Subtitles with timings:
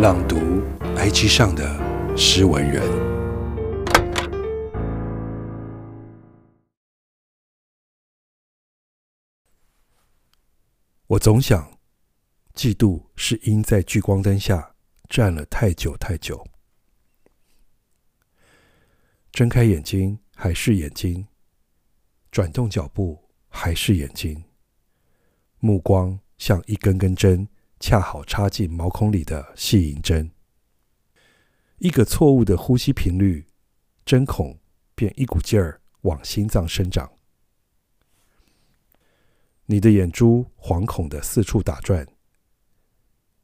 [0.00, 0.36] 朗读
[0.96, 2.82] IG 上的诗文人，
[11.06, 11.78] 我总想，
[12.54, 14.74] 嫉妒是因在聚光灯下
[15.10, 16.42] 站了太久太久。
[19.32, 21.26] 睁开眼睛还是眼睛，
[22.30, 24.42] 转动脚步还是眼睛，
[25.58, 27.46] 目光像一根根针。
[27.80, 30.30] 恰好插进毛孔里的细银针，
[31.78, 33.46] 一个错误的呼吸频率，
[34.04, 34.60] 针孔
[34.94, 37.10] 便一股劲儿往心脏生长。
[39.64, 42.06] 你的眼珠惶恐地四处打转，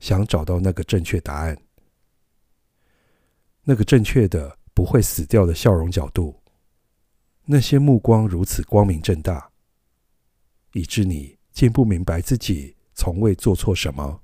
[0.00, 1.56] 想找到那个正确答案，
[3.62, 6.42] 那个正确的不会死掉的笑容角度。
[7.44, 9.52] 那些目光如此光明正大，
[10.72, 14.23] 以致你竟不明白自己从未做错什么。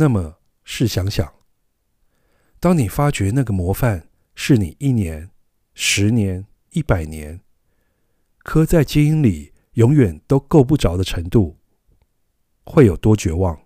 [0.00, 1.34] 那么，试想想，
[2.60, 5.32] 当你发觉那个模范是你一年、
[5.74, 7.40] 十年、一百年
[8.44, 11.58] 刻在基因里，永远都够不着的程度，
[12.62, 13.60] 会有多绝望？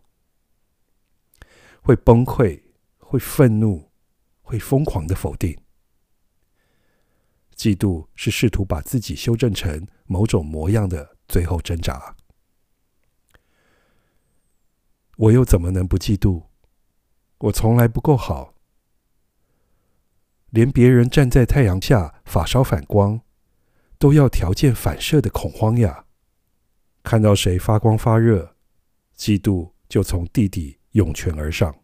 [1.83, 2.63] 会崩溃？
[2.97, 3.91] 会愤怒？
[4.41, 5.55] 会疯狂的否定？
[7.55, 12.17] 嫉妒是试图把自己修正成某种模样的最后挣扎。
[15.17, 16.47] 我又怎么能不嫉妒？
[17.39, 18.55] 我从来不够好，
[20.51, 23.21] 连别人站在太阳下发梢反光，
[23.99, 26.07] 都要条件反射的恐慌呀！
[27.03, 28.55] 看到谁发光发热，
[29.17, 31.75] 嫉妒就从地底涌泉而上。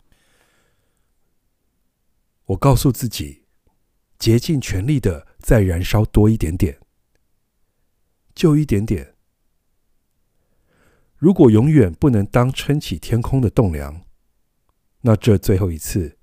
[2.46, 3.44] 我告诉自己，
[4.18, 6.78] 竭尽全力的再燃烧多一点点，
[8.34, 9.16] 就一点点。
[11.18, 14.02] 如果永远不能当撑起天空的栋梁，
[15.00, 16.16] 那这最后一次，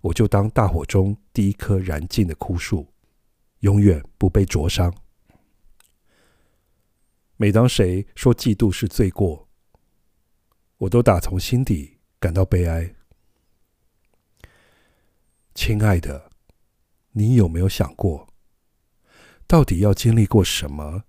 [0.00, 2.88] 我就当大火中第一棵燃尽的枯树，
[3.58, 4.94] 永远不被灼伤。
[7.36, 9.46] 每当谁说嫉妒是罪过，
[10.78, 12.94] 我都打从心底感到悲哀。
[15.54, 16.30] 亲爱的，
[17.12, 18.26] 你有没有想过，
[19.46, 21.04] 到底要经历过什么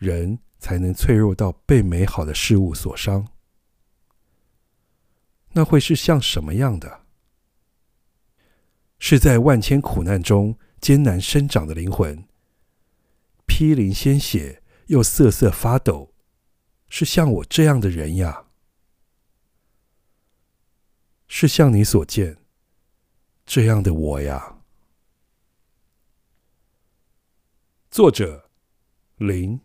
[0.00, 0.40] 人？
[0.58, 3.28] 才能脆弱到被美好的事物所伤？
[5.52, 7.06] 那会是像什么样的？
[8.98, 12.28] 是在万千苦难中艰难生长的灵魂，
[13.46, 16.12] 披淋鲜血又瑟瑟发抖，
[16.88, 18.46] 是像我这样的人呀？
[21.28, 22.38] 是像你所见
[23.46, 24.58] 这样的我呀？
[27.90, 28.50] 作者：
[29.16, 29.60] 林。